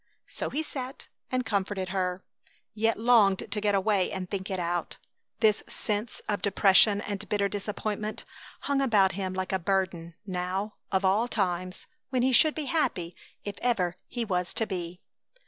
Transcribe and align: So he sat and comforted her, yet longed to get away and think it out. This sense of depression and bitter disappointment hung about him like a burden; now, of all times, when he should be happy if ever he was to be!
So 0.25 0.49
he 0.49 0.63
sat 0.63 1.09
and 1.31 1.45
comforted 1.45 1.89
her, 1.89 2.23
yet 2.73 2.99
longed 2.99 3.51
to 3.51 3.61
get 3.61 3.75
away 3.75 4.11
and 4.11 4.27
think 4.27 4.49
it 4.49 4.57
out. 4.57 4.97
This 5.41 5.61
sense 5.67 6.23
of 6.27 6.41
depression 6.41 7.01
and 7.01 7.29
bitter 7.29 7.47
disappointment 7.47 8.25
hung 8.61 8.81
about 8.81 9.11
him 9.11 9.35
like 9.35 9.51
a 9.53 9.59
burden; 9.59 10.15
now, 10.25 10.73
of 10.91 11.05
all 11.05 11.27
times, 11.27 11.85
when 12.09 12.23
he 12.23 12.33
should 12.33 12.55
be 12.55 12.65
happy 12.65 13.15
if 13.43 13.59
ever 13.59 13.95
he 14.07 14.25
was 14.25 14.55
to 14.55 14.65
be! 14.65 15.01